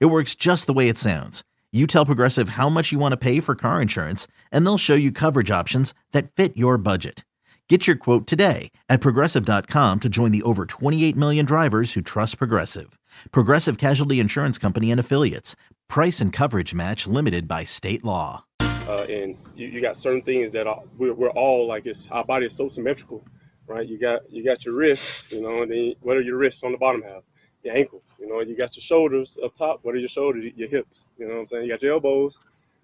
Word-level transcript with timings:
It 0.00 0.06
works 0.06 0.34
just 0.34 0.66
the 0.66 0.72
way 0.72 0.88
it 0.88 0.98
sounds. 0.98 1.42
You 1.72 1.86
tell 1.86 2.06
Progressive 2.06 2.50
how 2.50 2.68
much 2.68 2.92
you 2.92 2.98
want 2.98 3.12
to 3.12 3.16
pay 3.16 3.40
for 3.40 3.54
car 3.54 3.80
insurance, 3.80 4.26
and 4.50 4.64
they'll 4.64 4.78
show 4.78 4.94
you 4.94 5.10
coverage 5.10 5.50
options 5.50 5.94
that 6.12 6.30
fit 6.30 6.56
your 6.56 6.76
budget. 6.78 7.24
Get 7.68 7.86
your 7.86 7.96
quote 7.96 8.26
today 8.26 8.70
at 8.90 9.00
progressive.com 9.00 10.00
to 10.00 10.08
join 10.10 10.30
the 10.30 10.42
over 10.42 10.66
28 10.66 11.16
million 11.16 11.46
drivers 11.46 11.94
who 11.94 12.02
trust 12.02 12.36
Progressive. 12.36 12.98
Progressive 13.30 13.78
Casualty 13.78 14.20
Insurance 14.20 14.58
Company 14.58 14.90
and 14.90 15.00
Affiliates. 15.00 15.56
Price 15.88 16.20
and 16.20 16.34
coverage 16.34 16.74
match 16.74 17.06
limited 17.06 17.48
by 17.48 17.64
state 17.64 18.04
law. 18.04 18.44
Uh, 18.60 19.06
and 19.08 19.38
you, 19.56 19.68
you, 19.68 19.80
got 19.80 19.96
certain 19.96 20.20
things 20.20 20.52
that 20.52 20.66
are, 20.66 20.82
we're, 20.98 21.14
we're 21.14 21.30
all 21.30 21.66
like, 21.66 21.86
it's, 21.86 22.08
our 22.10 22.24
body 22.24 22.44
is 22.44 22.54
so 22.54 22.68
symmetrical, 22.68 23.24
right? 23.66 23.88
You 23.88 23.98
got 23.98 24.30
you 24.30 24.44
got 24.44 24.66
your 24.66 24.74
wrists, 24.74 25.32
you 25.32 25.40
know, 25.40 25.62
and 25.62 25.70
then 25.70 25.94
what 26.00 26.18
are 26.18 26.22
your 26.22 26.36
wrists 26.36 26.62
on 26.64 26.72
the 26.72 26.78
bottom 26.78 27.00
half? 27.00 27.22
Your 27.62 27.76
ankle, 27.76 28.02
you 28.18 28.28
know, 28.28 28.40
you 28.40 28.56
got 28.56 28.76
your 28.76 28.82
shoulders 28.82 29.38
up 29.44 29.54
top. 29.54 29.80
What 29.82 29.94
are 29.94 29.98
your 29.98 30.08
shoulders? 30.08 30.52
Your 30.56 30.68
hips, 30.68 31.06
you 31.16 31.28
know 31.28 31.34
what 31.34 31.40
I'm 31.40 31.46
saying? 31.46 31.64
You 31.64 31.70
got 31.70 31.82
your 31.82 31.92
elbows. 31.92 32.38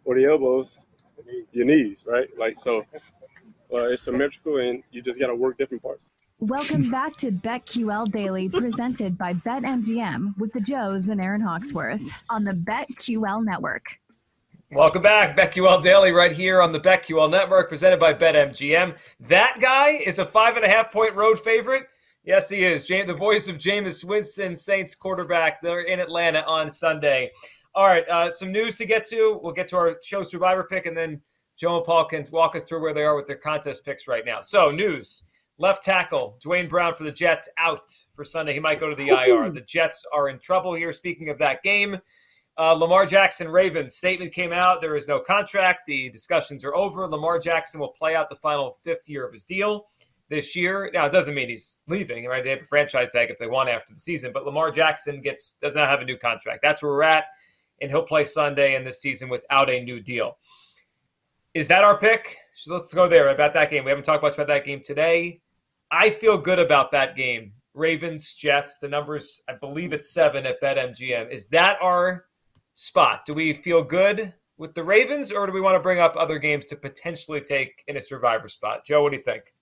What 0.04 0.16
are 0.16 0.20
your 0.20 0.32
elbows? 0.32 0.78
Your 1.52 1.66
knees, 1.66 2.04
right? 2.06 2.28
Like 2.38 2.60
so 2.60 2.84
uh, 3.76 3.88
it's 3.88 4.04
symmetrical, 4.04 4.58
and 4.58 4.82
you 4.92 5.02
just 5.02 5.18
got 5.18 5.26
to 5.26 5.34
work 5.34 5.58
different 5.58 5.82
parts. 5.82 6.02
Welcome 6.40 6.88
back 6.88 7.16
to 7.16 7.32
BetQL 7.32 8.12
Daily, 8.12 8.48
presented 8.48 9.18
by 9.18 9.34
BetMGM 9.34 10.38
with 10.38 10.52
the 10.52 10.60
Joes 10.60 11.08
and 11.08 11.20
Erin 11.20 11.40
Hawksworth 11.40 12.02
on 12.30 12.44
the 12.44 12.52
BetQL 12.52 13.44
Network. 13.44 13.98
Welcome 14.70 15.02
back, 15.02 15.36
BetQL 15.36 15.82
Daily, 15.82 16.12
right 16.12 16.30
here 16.30 16.62
on 16.62 16.70
the 16.70 16.78
BetQL 16.78 17.28
Network, 17.28 17.68
presented 17.68 17.98
by 17.98 18.14
BetMGM. 18.14 18.94
That 19.18 19.58
guy 19.60 19.88
is 20.06 20.20
a 20.20 20.24
five 20.24 20.54
and 20.54 20.64
a 20.64 20.68
half 20.68 20.92
point 20.92 21.16
road 21.16 21.40
favorite. 21.40 21.88
Yes, 22.28 22.50
he 22.50 22.62
is. 22.62 22.86
the 22.86 23.14
voice 23.14 23.48
of 23.48 23.56
Jameis 23.56 24.04
Winston, 24.04 24.54
Saints 24.54 24.94
quarterback. 24.94 25.62
They're 25.62 25.80
in 25.80 25.98
Atlanta 25.98 26.44
on 26.44 26.70
Sunday. 26.70 27.32
All 27.74 27.86
right, 27.86 28.06
uh, 28.06 28.30
some 28.34 28.52
news 28.52 28.76
to 28.76 28.84
get 28.84 29.06
to. 29.06 29.40
We'll 29.42 29.54
get 29.54 29.66
to 29.68 29.78
our 29.78 29.96
show 30.04 30.22
survivor 30.22 30.64
pick, 30.64 30.84
and 30.84 30.94
then 30.94 31.22
Joe 31.56 31.78
and 31.78 31.86
Paul 31.86 32.04
can 32.04 32.26
walk 32.30 32.54
us 32.54 32.64
through 32.64 32.82
where 32.82 32.92
they 32.92 33.04
are 33.04 33.16
with 33.16 33.26
their 33.26 33.38
contest 33.38 33.82
picks 33.82 34.06
right 34.06 34.26
now. 34.26 34.42
So, 34.42 34.70
news 34.70 35.22
left 35.56 35.82
tackle 35.82 36.36
Duane 36.42 36.68
Brown 36.68 36.94
for 36.94 37.04
the 37.04 37.12
Jets 37.12 37.48
out 37.56 37.90
for 38.12 38.24
Sunday. 38.26 38.52
He 38.52 38.60
might 38.60 38.78
go 38.78 38.90
to 38.90 38.94
the 38.94 39.08
IR. 39.08 39.50
The 39.50 39.62
Jets 39.62 40.04
are 40.12 40.28
in 40.28 40.38
trouble 40.38 40.74
here. 40.74 40.92
Speaking 40.92 41.30
of 41.30 41.38
that 41.38 41.62
game, 41.62 41.96
uh, 42.58 42.74
Lamar 42.74 43.06
Jackson 43.06 43.48
Ravens 43.48 43.96
statement 43.96 44.34
came 44.34 44.52
out. 44.52 44.82
There 44.82 44.96
is 44.96 45.08
no 45.08 45.18
contract. 45.18 45.86
The 45.86 46.10
discussions 46.10 46.62
are 46.62 46.76
over. 46.76 47.08
Lamar 47.08 47.38
Jackson 47.38 47.80
will 47.80 47.88
play 47.88 48.14
out 48.14 48.28
the 48.28 48.36
final 48.36 48.76
fifth 48.84 49.08
year 49.08 49.26
of 49.26 49.32
his 49.32 49.46
deal 49.46 49.86
this 50.28 50.54
year. 50.54 50.90
Now, 50.92 51.06
it 51.06 51.12
doesn't 51.12 51.34
mean 51.34 51.48
he's 51.48 51.80
leaving, 51.88 52.26
right? 52.26 52.44
They 52.44 52.50
have 52.50 52.62
a 52.62 52.64
franchise 52.64 53.10
tag 53.10 53.30
if 53.30 53.38
they 53.38 53.46
want 53.46 53.68
after 53.68 53.94
the 53.94 54.00
season, 54.00 54.32
but 54.32 54.44
Lamar 54.44 54.70
Jackson 54.70 55.20
gets 55.20 55.54
does 55.54 55.74
not 55.74 55.88
have 55.88 56.00
a 56.00 56.04
new 56.04 56.16
contract. 56.16 56.60
That's 56.62 56.82
where 56.82 56.92
we're 56.92 57.02
at, 57.02 57.24
and 57.80 57.90
he'll 57.90 58.02
play 58.02 58.24
Sunday 58.24 58.74
in 58.74 58.84
this 58.84 59.00
season 59.00 59.28
without 59.28 59.70
a 59.70 59.82
new 59.82 60.00
deal. 60.00 60.38
Is 61.54 61.68
that 61.68 61.84
our 61.84 61.98
pick? 61.98 62.36
So 62.54 62.74
let's 62.74 62.92
go 62.92 63.08
there 63.08 63.28
about 63.28 63.54
that 63.54 63.70
game. 63.70 63.84
We 63.84 63.90
haven't 63.90 64.04
talked 64.04 64.22
much 64.22 64.34
about 64.34 64.48
that 64.48 64.64
game 64.64 64.80
today. 64.80 65.40
I 65.90 66.10
feel 66.10 66.36
good 66.36 66.58
about 66.58 66.92
that 66.92 67.16
game. 67.16 67.52
Ravens, 67.74 68.34
Jets, 68.34 68.78
the 68.78 68.88
numbers, 68.88 69.42
I 69.48 69.54
believe 69.54 69.92
it's 69.92 70.12
seven 70.12 70.44
at 70.46 70.60
BetMGM. 70.60 71.30
Is 71.30 71.48
that 71.48 71.78
our 71.80 72.26
spot? 72.74 73.24
Do 73.24 73.34
we 73.34 73.54
feel 73.54 73.82
good 73.82 74.34
with 74.58 74.74
the 74.74 74.84
Ravens, 74.84 75.32
or 75.32 75.46
do 75.46 75.52
we 75.52 75.60
want 75.60 75.76
to 75.76 75.80
bring 75.80 76.00
up 76.00 76.16
other 76.16 76.38
games 76.38 76.66
to 76.66 76.76
potentially 76.76 77.40
take 77.40 77.84
in 77.86 77.96
a 77.96 78.00
survivor 78.00 78.48
spot? 78.48 78.84
Joe, 78.84 79.02
what 79.02 79.12
do 79.12 79.18
you 79.18 79.22
think? 79.22 79.54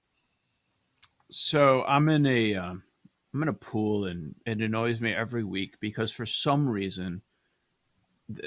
So 1.31 1.83
I'm 1.85 2.09
in 2.09 2.27
a 2.27 2.55
am 2.55 2.83
um, 3.35 3.43
in 3.43 3.49
a 3.49 3.53
pool, 3.53 4.07
and 4.07 4.35
it 4.47 4.61
annoys 4.61 5.01
me 5.01 5.13
every 5.13 5.45
week 5.45 5.75
because 5.81 6.13
for 6.13 6.27
some 6.27 6.69
reason 6.69 7.23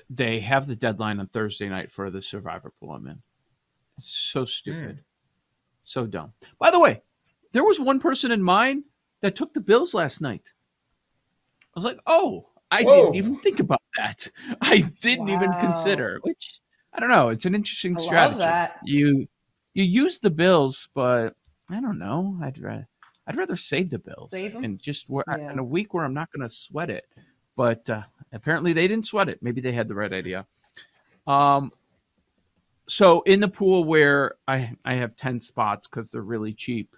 they 0.10 0.40
have 0.40 0.68
the 0.68 0.76
deadline 0.76 1.20
on 1.20 1.28
Thursday 1.28 1.70
night 1.70 1.92
for 1.92 2.10
the 2.10 2.22
survivor 2.22 2.72
pool 2.80 2.92
I'm 2.92 3.08
in. 3.08 3.22
It's 3.98 4.10
so 4.10 4.46
stupid. 4.46 4.98
Mm. 4.98 5.04
So 5.84 6.06
dumb. 6.06 6.34
By 6.60 6.72
the 6.72 6.80
way, 6.80 7.02
there 7.54 7.64
was 7.64 7.80
one 7.80 8.00
person 8.00 8.32
in 8.32 8.42
mine 8.42 8.84
that 9.22 9.36
took 9.36 9.54
the 9.54 9.60
Bills 9.60 9.94
last 9.94 10.22
night. 10.22 10.54
I 11.76 11.80
was 11.80 11.86
like, 11.86 12.00
oh, 12.08 12.50
I 12.72 12.84
Whoa. 12.84 13.06
didn't 13.06 13.16
even 13.16 13.36
think 13.38 13.60
about 13.60 13.82
that. 13.98 14.30
I 14.62 14.84
didn't 15.02 15.28
wow. 15.28 15.36
even 15.36 15.54
consider, 15.60 16.20
which 16.24 16.62
I 16.94 17.00
don't 17.00 17.10
know. 17.10 17.30
It's 17.30 17.46
an 17.46 17.56
interesting 17.56 17.98
I 17.98 18.02
strategy. 18.02 18.74
You 18.86 19.28
you 19.74 19.84
use 19.84 20.20
the 20.20 20.30
Bills, 20.30 20.90
but 20.94 21.36
I 21.70 21.82
don't 21.82 22.00
know. 22.00 22.38
I'd 22.42 22.60
rather 22.60 22.88
I'd 23.28 23.38
rather 23.38 23.56
save 23.56 23.90
the 23.90 24.00
Bills 24.00 24.32
save 24.32 24.56
and 24.56 24.80
just 24.80 25.06
yeah. 25.10 25.52
in 25.52 25.60
a 25.60 25.64
week 25.64 25.94
where 25.94 26.04
I'm 26.04 26.14
not 26.14 26.32
going 26.32 26.48
to 26.48 26.54
sweat 26.54 26.90
it. 26.90 27.06
But 27.56 27.90
uh, 27.90 28.04
apparently 28.34 28.74
they 28.74 28.88
didn't 28.88 29.06
sweat 29.06 29.30
it. 29.30 29.44
Maybe 29.44 29.62
they 29.62 29.72
had 29.72 29.88
the 29.88 29.96
right 29.96 30.12
idea. 30.12 30.48
Um, 31.28 31.72
so 32.88 33.22
in 33.22 33.40
the 33.40 33.48
pool 33.48 33.84
where 33.84 34.36
I 34.48 34.74
I 34.84 34.96
have 34.96 35.16
ten 35.16 35.40
spots 35.40 35.88
because 35.88 36.12
they're 36.12 36.22
really 36.22 36.54
cheap. 36.54 36.96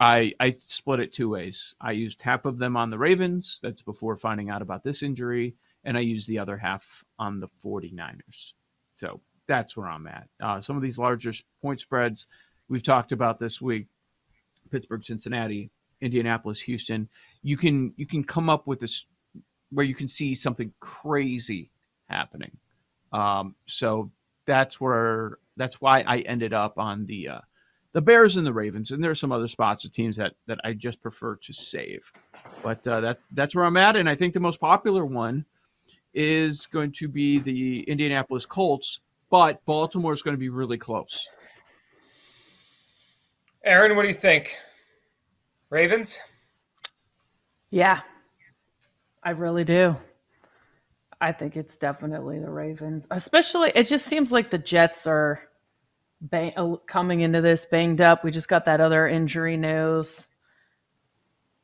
I 0.00 0.32
I 0.40 0.56
split 0.58 1.00
it 1.00 1.12
two 1.12 1.28
ways. 1.28 1.74
I 1.80 1.92
used 1.92 2.22
half 2.22 2.44
of 2.44 2.58
them 2.58 2.76
on 2.76 2.90
the 2.90 2.98
Ravens. 2.98 3.60
That's 3.62 3.82
before 3.82 4.16
finding 4.16 4.50
out 4.50 4.62
about 4.62 4.82
this 4.82 5.02
injury, 5.02 5.54
and 5.84 5.96
I 5.96 6.00
used 6.00 6.26
the 6.26 6.38
other 6.38 6.56
half 6.56 7.04
on 7.18 7.38
the 7.38 7.48
49ers. 7.64 8.54
So 8.94 9.20
that's 9.46 9.76
where 9.76 9.88
I'm 9.88 10.06
at. 10.06 10.28
Uh, 10.40 10.60
some 10.60 10.76
of 10.76 10.82
these 10.82 10.98
larger 10.98 11.32
point 11.62 11.80
spreads 11.80 12.26
we've 12.70 12.82
talked 12.82 13.12
about 13.12 13.38
this 13.38 13.60
week: 13.60 13.88
Pittsburgh, 14.70 15.04
Cincinnati, 15.04 15.70
Indianapolis, 16.00 16.60
Houston. 16.62 17.08
You 17.42 17.58
can 17.58 17.92
you 17.96 18.06
can 18.06 18.24
come 18.24 18.48
up 18.48 18.66
with 18.66 18.80
this 18.80 19.04
where 19.70 19.84
you 19.84 19.94
can 19.94 20.08
see 20.08 20.34
something 20.34 20.72
crazy 20.80 21.70
happening. 22.08 22.56
Um, 23.12 23.54
so 23.66 24.10
that's 24.46 24.80
where 24.80 25.38
that's 25.56 25.80
why 25.80 26.00
I 26.00 26.20
ended 26.20 26.52
up 26.54 26.78
on 26.78 27.06
the 27.06 27.28
uh, 27.28 27.40
the 27.92 28.00
Bears 28.00 28.36
and 28.36 28.46
the 28.46 28.52
Ravens, 28.52 28.90
and 28.90 29.02
there 29.02 29.10
are 29.10 29.16
some 29.16 29.32
other 29.32 29.48
spots 29.48 29.84
of 29.84 29.92
teams 29.92 30.16
that 30.16 30.34
that 30.46 30.58
I 30.64 30.72
just 30.72 31.02
prefer 31.02 31.36
to 31.36 31.52
save. 31.52 32.12
But 32.62 32.86
uh, 32.86 33.00
that 33.00 33.18
that's 33.32 33.54
where 33.54 33.64
I'm 33.64 33.76
at, 33.76 33.96
and 33.96 34.08
I 34.08 34.14
think 34.14 34.34
the 34.34 34.40
most 34.40 34.60
popular 34.60 35.04
one 35.04 35.44
is 36.12 36.66
going 36.66 36.92
to 36.92 37.08
be 37.08 37.38
the 37.38 37.82
Indianapolis 37.82 38.46
Colts, 38.46 39.00
but 39.30 39.64
Baltimore 39.64 40.12
is 40.12 40.22
going 40.22 40.34
to 40.34 40.40
be 40.40 40.48
really 40.48 40.78
close. 40.78 41.28
Erin, 43.64 43.94
what 43.94 44.02
do 44.02 44.08
you 44.08 44.14
think? 44.14 44.56
Ravens? 45.68 46.18
Yeah, 47.70 48.00
I 49.22 49.30
really 49.30 49.64
do. 49.64 49.96
I 51.20 51.32
think 51.32 51.56
it's 51.56 51.76
definitely 51.76 52.38
the 52.38 52.50
Ravens. 52.50 53.06
Especially, 53.10 53.70
it 53.74 53.86
just 53.86 54.06
seems 54.06 54.32
like 54.32 54.50
the 54.50 54.58
Jets 54.58 55.06
are 55.06 55.42
bang, 56.22 56.52
uh, 56.56 56.76
coming 56.86 57.20
into 57.20 57.40
this 57.40 57.66
banged 57.66 58.00
up. 58.00 58.24
We 58.24 58.30
just 58.30 58.48
got 58.48 58.64
that 58.64 58.80
other 58.80 59.06
injury 59.06 59.56
news. 59.56 60.28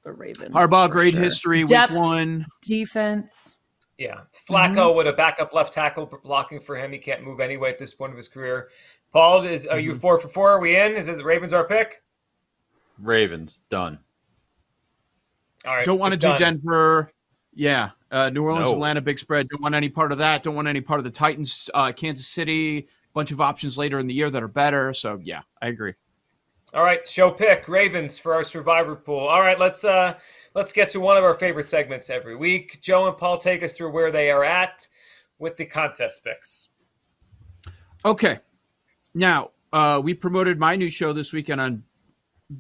The 0.05 0.13
Ravens. 0.13 0.55
Harbaugh, 0.55 0.91
great 0.91 1.15
sure. 1.15 1.23
history. 1.23 1.65
Depth, 1.65 1.93
week 1.93 2.01
one. 2.01 2.47
Defense. 2.63 3.57
Yeah. 3.99 4.21
Flacco 4.49 4.75
mm-hmm. 4.75 4.97
with 4.99 5.07
a 5.09 5.13
backup 5.15 5.55
left 5.55 5.72
tackle 5.72 6.07
blocking 6.22 6.60
for 6.60 6.77
him. 6.77 6.92
He 6.92 6.99
can't 6.99 7.25
move 7.25 7.41
anyway 7.41 7.71
at 7.71 7.78
this 7.78 7.95
point 7.95 8.13
of 8.13 8.16
his 8.16 8.28
career. 8.28 8.69
Paul, 9.16 9.45
is 9.45 9.65
are 9.65 9.78
you 9.78 9.92
mm-hmm. 9.92 10.01
four 10.01 10.21
for 10.21 10.28
four? 10.28 10.51
Are 10.51 10.60
we 10.60 10.77
in? 10.77 10.92
Is 10.92 11.09
it 11.09 11.16
the 11.16 11.24
Ravens 11.24 11.54
our 11.54 11.66
pick? 11.66 12.03
Ravens, 12.98 13.63
done. 13.71 13.98
All 15.65 15.74
right. 15.74 15.86
Don't 15.86 15.98
want 15.98 16.13
to 16.13 16.18
do 16.18 16.28
done. 16.28 16.39
Denver. 16.39 17.10
Yeah, 17.54 17.92
uh, 18.10 18.28
New 18.28 18.42
Orleans, 18.42 18.66
no. 18.66 18.74
Atlanta, 18.74 19.01
big 19.01 19.18
spread. 19.18 19.48
Don't 19.48 19.63
want 19.63 19.74
any 19.74 19.89
part 19.89 20.13
of 20.13 20.18
that. 20.18 20.42
Don't 20.42 20.54
want 20.54 20.68
any 20.68 20.83
part 20.83 21.01
of 21.01 21.04
the 21.04 21.10
Titans, 21.10 21.71
uh, 21.72 21.92
Kansas 21.92 22.27
City. 22.27 22.89
Bunch 23.15 23.33
of 23.33 23.41
options 23.41 23.78
later 23.78 23.98
in 24.01 24.07
the 24.07 24.13
year 24.13 24.28
that 24.28 24.42
are 24.42 24.48
better. 24.48 24.92
So 24.92 25.18
yeah, 25.22 25.41
I 25.63 25.68
agree. 25.68 25.95
All 26.74 26.84
right, 26.84 27.09
show 27.09 27.30
pick 27.30 27.68
Ravens 27.68 28.18
for 28.18 28.34
our 28.34 28.45
survivor 28.45 28.97
pool. 28.97 29.27
All 29.27 29.41
right, 29.41 29.59
let's 29.59 29.83
uh 29.83 30.18
let's 30.53 30.74
get 30.74 30.91
to 30.91 31.01
one 31.01 31.16
of 31.16 31.24
our 31.24 31.36
favorite 31.36 31.65
segments 31.65 32.10
every 32.10 32.36
week. 32.36 32.83
Joe 32.83 33.09
and 33.09 33.16
Paul 33.16 33.39
take 33.39 33.63
us 33.63 33.78
through 33.78 33.92
where 33.92 34.13
they 34.13 34.30
are 34.30 34.45
at 34.45 34.86
with 35.39 35.57
the 35.57 35.65
contest 35.65 36.22
picks. 36.22 36.68
Okay, 38.04 38.41
now 39.16 39.51
uh, 39.72 40.01
we 40.03 40.15
promoted 40.15 40.59
my 40.59 40.77
new 40.77 40.91
show 40.91 41.13
this 41.13 41.33
weekend 41.33 41.60
on 41.60 41.83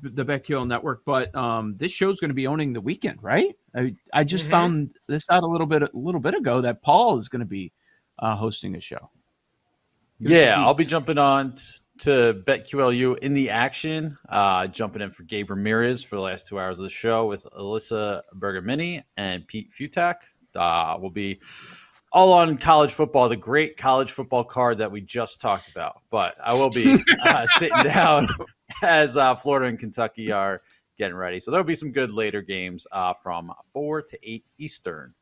the 0.02 0.24
BetQL 0.24 0.66
network, 0.66 1.04
but 1.04 1.32
um, 1.34 1.76
this 1.76 1.92
show's 1.92 2.18
going 2.18 2.30
to 2.30 2.34
be 2.34 2.46
owning 2.46 2.72
the 2.72 2.80
weekend, 2.80 3.22
right? 3.22 3.54
I, 3.76 3.94
I 4.12 4.24
just 4.24 4.44
mm-hmm. 4.44 4.50
found 4.50 4.90
this 5.06 5.24
out 5.30 5.42
a 5.42 5.46
little 5.46 5.66
bit 5.66 5.82
a 5.82 5.90
little 5.92 6.20
bit 6.20 6.34
ago 6.34 6.60
that 6.62 6.82
Paul 6.82 7.18
is 7.18 7.28
going 7.28 7.40
to 7.40 7.46
be 7.46 7.72
uh, 8.18 8.34
hosting 8.34 8.74
a 8.74 8.80
show. 8.80 9.10
Yeah, 10.18 10.64
I'll 10.64 10.74
be 10.74 10.86
jumping 10.86 11.18
on 11.18 11.54
t- 11.54 11.62
to 11.98 12.42
BetQLU 12.46 13.18
in 13.18 13.34
the 13.34 13.50
action, 13.50 14.16
uh, 14.30 14.66
jumping 14.66 15.02
in 15.02 15.10
for 15.10 15.24
Gabe 15.24 15.50
Ramirez 15.50 16.02
for 16.02 16.16
the 16.16 16.22
last 16.22 16.46
two 16.46 16.58
hours 16.58 16.78
of 16.78 16.84
the 16.84 16.90
show 16.90 17.26
with 17.26 17.46
Alyssa 17.56 18.22
Bergamini 18.34 19.02
and 19.18 19.46
Pete 19.46 19.70
Fiutak. 19.70 20.22
Uh, 20.54 20.96
we'll 20.98 21.10
be 21.10 21.38
all 22.12 22.32
on 22.32 22.58
college 22.58 22.92
football, 22.92 23.28
the 23.28 23.36
great 23.36 23.76
college 23.76 24.12
football 24.12 24.44
card 24.44 24.78
that 24.78 24.90
we 24.90 25.00
just 25.00 25.40
talked 25.40 25.68
about. 25.68 26.02
But 26.10 26.36
I 26.42 26.54
will 26.54 26.70
be 26.70 27.02
uh, 27.22 27.46
sitting 27.58 27.82
down 27.82 28.28
as 28.82 29.16
uh, 29.16 29.34
Florida 29.34 29.68
and 29.68 29.78
Kentucky 29.78 30.32
are 30.32 30.60
getting 30.96 31.16
ready. 31.16 31.40
So 31.40 31.50
there'll 31.50 31.64
be 31.64 31.74
some 31.74 31.92
good 31.92 32.12
later 32.12 32.42
games 32.42 32.86
uh, 32.92 33.14
from 33.22 33.52
4 33.72 34.02
to 34.02 34.18
8 34.22 34.44
Eastern 34.58 35.14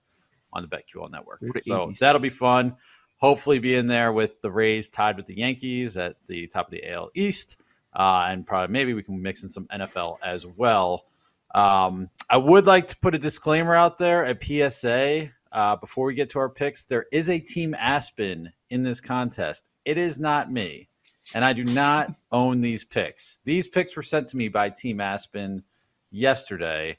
on 0.52 0.62
the 0.62 0.68
BetQL 0.68 1.10
network. 1.10 1.40
So 1.62 1.92
that'll 1.98 2.20
be 2.20 2.30
fun. 2.30 2.76
Hopefully, 3.18 3.58
be 3.58 3.74
in 3.74 3.86
there 3.86 4.12
with 4.12 4.40
the 4.42 4.50
Rays 4.50 4.88
tied 4.88 5.16
with 5.16 5.26
the 5.26 5.36
Yankees 5.36 5.96
at 5.96 6.16
the 6.26 6.46
top 6.46 6.66
of 6.66 6.72
the 6.72 6.88
AL 6.90 7.10
East. 7.14 7.62
Uh, 7.94 8.26
and 8.28 8.46
probably 8.46 8.72
maybe 8.72 8.92
we 8.92 9.02
can 9.02 9.20
mix 9.22 9.42
in 9.42 9.48
some 9.48 9.66
NFL 9.66 10.18
as 10.22 10.44
well. 10.44 11.06
Um, 11.54 12.10
I 12.28 12.36
would 12.36 12.66
like 12.66 12.88
to 12.88 12.96
put 12.98 13.14
a 13.14 13.18
disclaimer 13.18 13.74
out 13.74 13.98
there, 13.98 14.24
a 14.24 14.36
PSA, 14.70 15.30
uh, 15.54 15.76
before 15.76 16.06
we 16.06 16.14
get 16.14 16.28
to 16.30 16.38
our 16.40 16.50
picks. 16.50 16.84
There 16.84 17.06
is 17.12 17.30
a 17.30 17.38
Team 17.38 17.74
Aspen 17.74 18.52
in 18.68 18.82
this 18.82 19.00
contest. 19.00 19.70
It 19.84 19.96
is 19.96 20.18
not 20.18 20.52
me, 20.52 20.88
and 21.34 21.44
I 21.44 21.52
do 21.52 21.64
not 21.64 22.14
own 22.32 22.60
these 22.60 22.84
picks. 22.84 23.40
These 23.44 23.68
picks 23.68 23.96
were 23.96 24.02
sent 24.02 24.28
to 24.28 24.36
me 24.36 24.48
by 24.48 24.68
Team 24.68 25.00
Aspen 25.00 25.62
yesterday. 26.10 26.98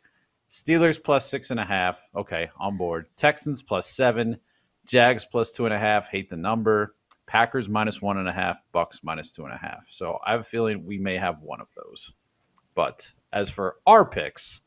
Steelers 0.50 1.04
plus 1.04 1.30
six 1.30 1.52
and 1.52 1.60
a 1.60 1.66
half. 1.66 2.10
Okay, 2.16 2.50
on 2.57 2.78
board. 2.78 3.07
Texans 3.18 3.62
plus 3.62 3.88
seven. 3.88 4.40
Jags 4.86 5.25
plus 5.25 5.51
two 5.51 5.66
and 5.66 5.74
a 5.74 5.80
half. 5.80 6.08
Hate 6.08 6.30
the 6.30 6.38
number. 6.38 6.96
Packers 7.25 7.68
minus 7.68 8.01
one 8.01 8.18
and 8.18 8.30
a 8.30 8.31
half. 8.31 8.62
Bucks 8.72 9.01
minus 9.04 9.31
two 9.31 9.44
and 9.44 9.54
a 9.54 9.58
half. 9.58 9.86
So 9.90 10.19
I 10.25 10.31
have 10.31 10.42
a 10.42 10.44
feeling 10.46 10.86
we 10.86 10.98
may 10.98 11.18
have 11.18 11.42
one 11.42 11.60
of 11.60 11.68
those. 11.75 12.13
But 12.74 13.12
as 13.34 13.50
for 13.50 13.78
our 13.86 14.06
picks, 14.06 14.62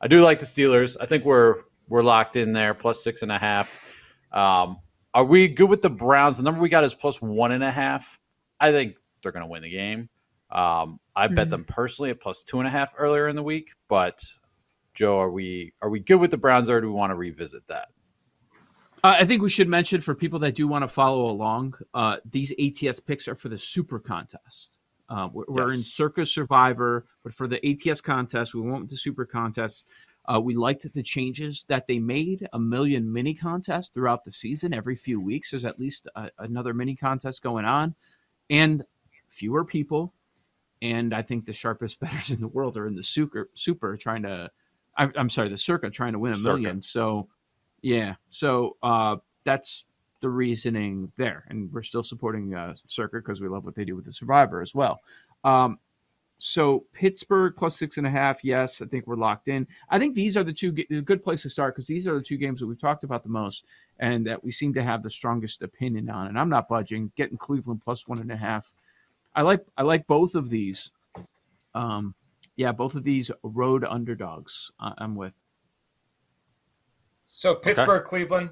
I 0.00 0.06
do 0.06 0.20
like 0.20 0.38
the 0.38 0.46
Steelers. 0.46 0.96
I 1.00 1.06
think 1.06 1.24
we're 1.24 1.62
we're 1.88 2.02
locked 2.02 2.36
in 2.36 2.52
there, 2.52 2.74
plus 2.74 3.02
six 3.02 3.22
and 3.22 3.32
a 3.32 3.38
half. 3.38 3.70
Um, 4.32 4.78
are 5.12 5.24
we 5.24 5.48
good 5.48 5.68
with 5.68 5.82
the 5.82 5.90
Browns? 5.90 6.38
The 6.38 6.42
number 6.42 6.60
we 6.60 6.68
got 6.68 6.84
is 6.84 6.94
plus 6.94 7.22
one 7.22 7.52
and 7.52 7.62
a 7.62 7.70
half. 7.70 8.18
I 8.60 8.72
think 8.72 8.96
they're 9.22 9.32
going 9.32 9.44
to 9.44 9.50
win 9.50 9.62
the 9.62 9.70
game. 9.70 10.08
Um, 10.50 11.00
I 11.16 11.26
bet 11.26 11.50
them 11.50 11.64
personally 11.64 12.10
at 12.10 12.20
plus 12.20 12.42
two 12.42 12.58
and 12.58 12.68
a 12.68 12.70
half 12.70 12.94
earlier 12.96 13.28
in 13.28 13.36
the 13.36 13.42
week. 13.42 13.72
But 13.88 14.22
Joe, 14.94 15.18
are 15.18 15.30
we 15.30 15.72
are 15.82 15.90
we 15.90 16.00
good 16.00 16.16
with 16.16 16.30
the 16.30 16.36
Browns, 16.36 16.68
or 16.68 16.80
do 16.80 16.86
we 16.88 16.92
want 16.92 17.10
to 17.10 17.16
revisit 17.16 17.66
that? 17.68 17.88
Uh, 19.02 19.16
I 19.20 19.26
think 19.26 19.42
we 19.42 19.50
should 19.50 19.68
mention 19.68 20.00
for 20.00 20.14
people 20.14 20.38
that 20.38 20.54
do 20.54 20.66
want 20.66 20.82
to 20.82 20.88
follow 20.88 21.26
along, 21.26 21.74
uh, 21.92 22.16
these 22.30 22.52
ATS 22.58 23.00
picks 23.00 23.28
are 23.28 23.34
for 23.34 23.50
the 23.50 23.58
Super 23.58 23.98
Contest. 23.98 24.78
Uh, 25.10 25.28
we're, 25.30 25.44
we're 25.48 25.72
in 25.74 25.82
Circa 25.82 26.24
Survivor, 26.24 27.06
but 27.22 27.34
for 27.34 27.46
the 27.46 27.60
ATS 27.68 28.00
contest, 28.00 28.54
we 28.54 28.62
went 28.62 28.80
with 28.80 28.90
the 28.90 28.96
Super 28.96 29.26
Contest. 29.26 29.84
Uh, 30.26 30.40
we 30.40 30.54
liked 30.54 30.90
the 30.92 31.02
changes 31.02 31.64
that 31.68 31.86
they 31.86 31.98
made. 31.98 32.48
A 32.52 32.58
million 32.58 33.12
mini 33.12 33.34
contests 33.34 33.88
throughout 33.90 34.24
the 34.24 34.32
season. 34.32 34.72
Every 34.72 34.96
few 34.96 35.20
weeks, 35.20 35.50
there's 35.50 35.64
at 35.64 35.78
least 35.78 36.08
a, 36.16 36.30
another 36.38 36.72
mini 36.72 36.96
contest 36.96 37.42
going 37.42 37.64
on, 37.64 37.94
and 38.50 38.84
fewer 39.28 39.64
people. 39.64 40.12
And 40.82 41.14
I 41.14 41.22
think 41.22 41.44
the 41.44 41.52
sharpest 41.52 42.00
bettors 42.00 42.30
in 42.30 42.40
the 42.40 42.48
world 42.48 42.76
are 42.76 42.86
in 42.86 42.94
the 42.94 43.02
Super, 43.02 43.50
super 43.54 43.96
trying 43.96 44.22
to. 44.22 44.50
I, 44.96 45.10
I'm 45.16 45.28
sorry, 45.28 45.48
the 45.48 45.56
Circa 45.58 45.90
trying 45.90 46.12
to 46.12 46.18
win 46.18 46.32
a 46.32 46.36
Circa. 46.36 46.56
million. 46.56 46.80
So, 46.80 47.28
yeah. 47.82 48.14
So 48.30 48.76
uh, 48.82 49.16
that's 49.44 49.86
the 50.20 50.28
reasoning 50.30 51.12
there, 51.18 51.44
and 51.48 51.70
we're 51.72 51.82
still 51.82 52.02
supporting 52.02 52.54
uh, 52.54 52.74
Circa 52.86 53.18
because 53.18 53.40
we 53.40 53.48
love 53.48 53.64
what 53.64 53.74
they 53.74 53.84
do 53.84 53.94
with 53.96 54.04
the 54.04 54.12
Survivor 54.12 54.62
as 54.62 54.74
well. 54.74 55.00
Um, 55.42 55.78
so 56.46 56.84
Pittsburgh 56.92 57.54
plus 57.56 57.78
six 57.78 57.96
and 57.96 58.06
a 58.06 58.10
half. 58.10 58.44
Yes, 58.44 58.82
I 58.82 58.84
think 58.84 59.06
we're 59.06 59.16
locked 59.16 59.48
in. 59.48 59.66
I 59.88 59.98
think 59.98 60.14
these 60.14 60.36
are 60.36 60.44
the 60.44 60.52
two 60.52 60.72
good 60.72 61.24
place 61.24 61.40
to 61.42 61.48
start 61.48 61.74
because 61.74 61.86
these 61.86 62.06
are 62.06 62.16
the 62.16 62.22
two 62.22 62.36
games 62.36 62.60
that 62.60 62.66
we've 62.66 62.78
talked 62.78 63.02
about 63.02 63.22
the 63.22 63.30
most 63.30 63.64
and 63.98 64.26
that 64.26 64.44
we 64.44 64.52
seem 64.52 64.74
to 64.74 64.82
have 64.82 65.02
the 65.02 65.08
strongest 65.08 65.62
opinion 65.62 66.10
on. 66.10 66.26
And 66.26 66.38
I'm 66.38 66.50
not 66.50 66.68
budging. 66.68 67.10
Getting 67.16 67.38
Cleveland 67.38 67.80
plus 67.82 68.06
one 68.06 68.18
and 68.18 68.30
a 68.30 68.36
half. 68.36 68.74
I 69.34 69.40
like 69.40 69.64
I 69.78 69.84
like 69.84 70.06
both 70.06 70.34
of 70.34 70.50
these. 70.50 70.92
Um, 71.74 72.14
yeah, 72.56 72.72
both 72.72 72.94
of 72.94 73.04
these 73.04 73.30
road 73.42 73.82
underdogs. 73.82 74.70
I, 74.78 74.92
I'm 74.98 75.14
with. 75.14 75.32
So 77.24 77.54
Pittsburgh, 77.54 78.04
Cleveland, 78.04 78.50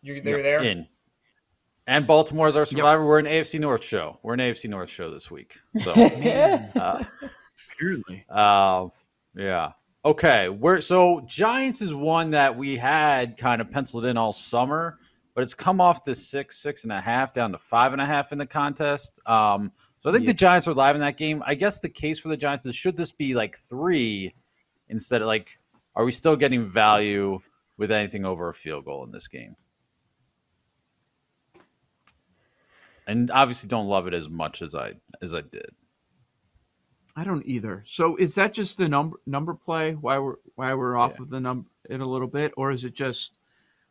you 0.00 0.20
they're 0.20 0.44
there. 0.44 0.62
In. 0.62 0.86
And 1.88 2.06
Baltimore 2.06 2.48
is 2.48 2.54
our 2.56 2.66
survivor. 2.66 3.02
We're 3.06 3.18
an 3.18 3.24
AFC 3.24 3.58
North 3.58 3.82
show. 3.82 4.18
We're 4.22 4.34
an 4.34 4.40
AFC 4.40 4.68
North 4.68 4.90
show 4.90 5.10
this 5.10 5.30
week. 5.30 5.58
So, 5.82 5.92
uh, 5.92 7.02
Apparently. 7.72 8.26
uh, 8.28 8.88
yeah. 9.34 9.72
Okay. 10.04 10.50
We're 10.50 10.82
so 10.82 11.22
Giants 11.26 11.80
is 11.80 11.94
one 11.94 12.30
that 12.32 12.54
we 12.54 12.76
had 12.76 13.38
kind 13.38 13.62
of 13.62 13.70
penciled 13.70 14.04
in 14.04 14.18
all 14.18 14.32
summer, 14.34 14.98
but 15.34 15.40
it's 15.42 15.54
come 15.54 15.80
off 15.80 16.04
the 16.04 16.14
six, 16.14 16.58
six 16.58 16.82
and 16.82 16.92
a 16.92 17.00
half 17.00 17.32
down 17.32 17.52
to 17.52 17.58
five 17.58 17.94
and 17.94 18.02
a 18.02 18.06
half 18.06 18.32
in 18.32 18.38
the 18.38 18.46
contest. 18.46 19.18
Um, 19.26 19.72
so 20.02 20.10
I 20.10 20.12
think 20.12 20.24
Yeah. 20.24 20.32
the 20.32 20.34
Giants 20.34 20.68
are 20.68 20.74
live 20.74 20.94
in 20.94 21.00
that 21.00 21.16
game. 21.16 21.42
I 21.46 21.54
guess 21.54 21.80
the 21.80 21.88
case 21.88 22.18
for 22.18 22.28
the 22.28 22.36
Giants 22.36 22.66
is 22.66 22.76
should 22.76 22.98
this 22.98 23.12
be 23.12 23.32
like 23.34 23.56
three 23.56 24.34
instead 24.90 25.22
of 25.22 25.26
like, 25.26 25.58
are 25.96 26.04
we 26.04 26.12
still 26.12 26.36
getting 26.36 26.68
value 26.68 27.38
with 27.78 27.90
anything 27.90 28.26
over 28.26 28.50
a 28.50 28.54
field 28.54 28.84
goal 28.84 29.04
in 29.04 29.10
this 29.10 29.26
game? 29.26 29.56
And 33.08 33.30
obviously, 33.32 33.68
don't 33.68 33.88
love 33.88 34.06
it 34.06 34.14
as 34.14 34.28
much 34.28 34.62
as 34.62 34.74
I 34.76 34.92
as 35.22 35.34
I 35.34 35.40
did. 35.40 35.70
I 37.16 37.24
don't 37.24 37.44
either. 37.46 37.82
So 37.86 38.14
is 38.16 38.36
that 38.36 38.52
just 38.52 38.78
the 38.78 38.86
number 38.88 39.16
number 39.26 39.54
play? 39.54 39.94
Why 39.94 40.18
we're 40.20 40.36
why 40.54 40.72
we're 40.74 40.96
off 40.96 41.14
Yeah. 41.16 41.22
of 41.22 41.30
the 41.30 41.40
number 41.40 41.68
it 41.88 42.00
a 42.00 42.06
little 42.06 42.28
bit, 42.28 42.52
or 42.56 42.70
is 42.70 42.84
it 42.84 42.94
just 42.94 43.38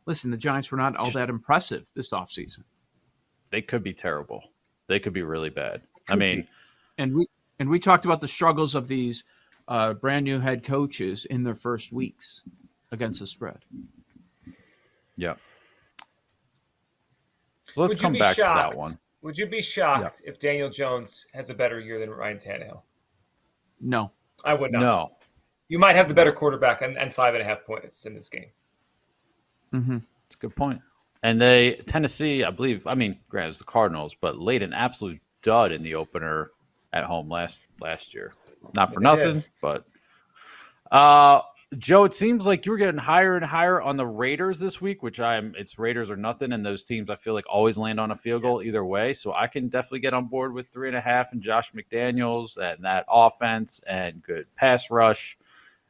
listen? 0.06 0.32
The 0.32 0.38
Giants 0.38 0.72
were 0.72 0.78
not 0.78 0.96
all 0.96 1.12
that 1.12 1.30
impressive 1.30 1.90
this 1.96 2.12
offseason. 2.12 2.64
They 3.50 3.62
could 3.62 3.84
be 3.84 3.94
terrible. 3.94 4.44
They 4.88 5.00
could 5.00 5.14
be 5.14 5.24
really 5.24 5.50
bad. 5.50 5.82
I 6.08 6.16
mean, 6.16 6.42
be. 6.42 6.48
and 7.00 7.16
we 7.16 7.28
and 7.60 7.68
we 7.70 7.80
talked 7.80 8.06
about 8.06 8.22
the 8.22 8.28
struggles 8.28 8.76
of 8.76 8.88
these 8.88 9.26
uh, 9.68 9.94
brand 9.96 10.24
new 10.26 10.40
head 10.40 10.64
coaches 10.64 11.26
in 11.26 11.44
their 11.44 11.56
first 11.56 11.92
weeks 11.92 12.44
against 12.92 13.20
the 13.20 13.28
spread. 13.28 13.66
yeah. 15.18 15.34
So 17.70 17.82
let's 17.82 17.96
Would 17.96 18.00
come 18.02 18.14
back 18.14 18.36
shocked? 18.38 18.72
to 18.72 18.78
that 18.78 18.80
one. 18.80 18.94
Would 19.28 19.38
you 19.38 19.46
be 19.46 19.62
shocked 19.62 20.22
if 20.26 20.40
Daniel 20.40 20.70
Jones 20.70 21.26
has 21.34 21.50
a 21.50 21.54
better 21.54 21.82
year 21.82 22.00
than 22.00 22.10
Ryan 22.10 22.38
Tannehill? 22.38 22.82
No, 23.82 24.10
I 24.46 24.54
would 24.54 24.72
not. 24.72 24.80
No, 24.80 25.12
You 25.68 25.80
might 25.80 25.98
have 25.98 26.08
the 26.08 26.14
better 26.14 26.32
quarterback 26.32 26.82
and, 26.82 26.98
and 26.98 27.14
five 27.14 27.34
and 27.34 27.44
a 27.44 27.46
half 27.46 27.66
points 27.66 28.06
in 28.06 28.16
this 28.16 28.30
game. 28.30 28.52
hmm 29.72 29.98
it's 30.28 30.36
a 30.36 30.40
good 30.40 30.56
point. 30.56 30.80
And 31.24 31.42
they 31.42 31.74
Tennessee, 31.88 32.46
I 32.46 32.52
believe. 32.52 32.88
I 32.88 32.96
mean, 32.96 33.20
granted, 33.28 33.50
it's 33.50 33.58
the 33.58 33.66
Cardinals, 33.66 34.16
but 34.16 34.40
laid 34.40 34.64
an 34.64 34.72
absolute 34.72 35.20
dud 35.42 35.74
in 35.74 35.84
the 35.84 35.96
opener 35.96 36.52
at 36.94 37.04
home 37.04 37.28
last 37.28 37.60
last 37.82 38.14
year. 38.14 38.32
Not 38.76 38.94
for 38.94 39.02
nothing, 39.02 39.44
but 39.62 39.86
uh, 40.90 41.42
Joe, 41.78 42.06
it 42.06 42.14
seems 42.14 42.46
like 42.46 42.66
you're 42.66 42.78
getting 42.78 42.98
higher 42.98 43.36
and 43.36 43.44
higher 43.44 43.82
on 43.82 43.98
the 43.98 44.08
Raiders 44.08 44.58
this 44.58 44.80
week, 44.80 45.04
which 45.04 45.20
I'm. 45.20 45.54
It's 45.58 45.78
Raiders 45.78 46.10
or 46.10 46.16
nothing, 46.16 46.54
and 46.54 46.66
those 46.66 46.84
teams 46.86 47.10
I 47.10 47.18
feel 47.18 47.34
like 47.34 47.44
always 47.50 47.78
land 47.78 48.00
on 48.00 48.12
a 48.12 48.16
field 48.16 48.44
goal 48.44 48.62
either 48.64 48.86
way. 48.86 49.14
So 49.14 49.34
I 49.34 49.48
can 49.48 49.68
definitely 49.68 50.00
get 50.00 50.14
on 50.14 50.28
board 50.28 50.54
with 50.54 50.70
three 50.70 50.88
and 50.88 50.96
a 50.96 51.02
half 51.02 51.34
and 51.34 51.42
Josh 51.42 51.74
McDaniels 51.74 52.58
and 52.58 52.86
that 52.86 53.06
offense 53.10 53.82
and 53.86 54.24
good 54.24 54.48
pass 54.56 54.90
rush. 54.90 55.38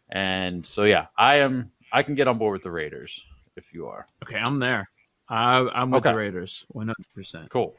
And 0.10 0.66
so 0.66 0.84
yeah, 0.84 1.08
I 1.16 1.36
am. 1.42 1.72
I 1.92 2.02
can 2.02 2.16
get 2.16 2.28
on 2.28 2.40
board 2.40 2.54
with 2.54 2.64
the 2.64 2.72
Raiders 2.72 3.24
if 3.56 3.72
you 3.72 3.86
are. 3.88 4.08
okay, 4.24 4.38
I'm 4.38 4.58
there. 4.60 4.90
I, 5.30 5.58
I'm 5.76 5.92
with 5.92 6.00
Okay. 6.06 6.12
the 6.12 6.18
Raiders, 6.18 6.66
100. 6.70 6.96
percent 7.14 7.50
Cool. 7.52 7.76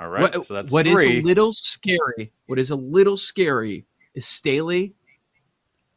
All 0.00 0.08
right. 0.08 0.22
What, 0.34 0.44
so 0.44 0.54
that's 0.54 0.72
what 0.72 0.86
is 0.88 1.00
a 1.00 1.20
little 1.22 1.52
scary, 1.52 2.32
what 2.46 2.58
is 2.58 2.72
a 2.72 2.76
little 2.76 3.16
scary 3.16 3.84
is 4.14 4.26
Staley. 4.26 4.96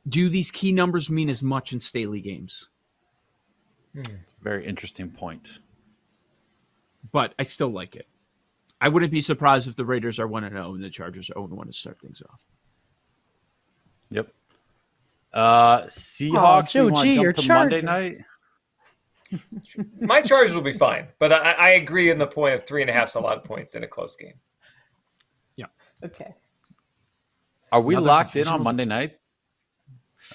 Do 0.10 0.30
these 0.30 0.50
key 0.52 0.72
numbers 0.72 1.10
mean 1.10 1.30
as 1.30 1.44
much 1.44 1.74
in 1.74 1.80
Staley 1.80 2.22
games? 2.22 2.70
Very 4.42 4.66
interesting 4.66 5.10
point. 5.10 5.60
But 7.12 7.34
I 7.38 7.44
still 7.44 7.70
like 7.70 7.96
it. 7.96 8.08
I 8.80 8.90
wouldn't 8.90 9.12
be 9.12 9.22
surprised 9.22 9.68
if 9.68 9.76
the 9.76 9.86
Raiders 9.86 10.20
are 10.20 10.28
1 10.28 10.50
0 10.50 10.74
and 10.74 10.84
the 10.84 10.90
Chargers 10.90 11.30
are 11.30 11.34
0 11.34 11.48
1 11.48 11.68
to 11.68 11.74
start 11.74 12.00
things 12.00 12.22
off. 12.28 12.42
Yep. 14.10 14.34
Uh 15.34 15.82
Seahawks. 15.84 16.72
Joe 16.72 16.86
we 16.86 16.92
want 16.92 17.06
G, 17.06 17.10
to 17.10 17.16
jump 17.16 17.24
your 17.24 17.34
to 17.34 17.48
Monday 17.48 17.82
night. 17.82 18.18
My 20.02 20.22
Chargers 20.22 20.56
will 20.56 20.64
be 20.64 20.74
fine, 20.74 21.08
but 21.20 21.32
I, 21.32 21.52
I 21.52 21.70
agree 21.72 22.10
in 22.10 22.18
the 22.18 22.28
point 22.28 22.56
of 22.56 22.66
three 22.66 22.82
and 22.82 22.90
a 22.90 22.94
half 22.94 23.10
is 23.10 23.16
a 23.16 23.20
lot 23.20 23.38
of 23.38 23.44
points 23.44 23.76
in 23.76 23.84
a 23.84 23.88
close 23.88 24.16
game. 24.16 24.34
Yeah. 25.56 25.68
Okay. 26.04 26.34
Are 27.72 27.80
we 27.80 27.96
Another 27.96 28.08
locked 28.08 28.36
in 28.36 28.48
on 28.48 28.64
Monday 28.64 28.84
night? 28.84 29.21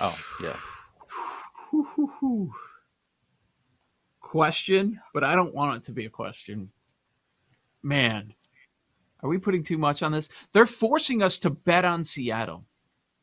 Oh 0.01 0.19
yeah. 0.43 0.57
question, 4.21 5.01
but 5.15 5.25
I 5.25 5.35
don't 5.35 5.55
want 5.55 5.77
it 5.77 5.87
to 5.87 5.93
be 5.93 6.07
a 6.07 6.11
question. 6.11 6.71
Man, 7.83 8.35
are 9.23 9.29
we 9.29 9.39
putting 9.39 9.63
too 9.63 9.79
much 9.79 10.03
on 10.03 10.13
this? 10.13 10.29
They're 10.53 10.67
forcing 10.67 11.23
us 11.23 11.39
to 11.39 11.51
bet 11.51 11.85
on 11.85 12.05
Seattle. 12.05 12.65